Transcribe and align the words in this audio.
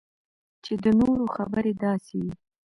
چې 0.63 0.73
د 0.83 0.85
نورو 0.99 1.25
خبرې 1.35 1.71
داسې 1.83 2.15
وي 2.23 2.33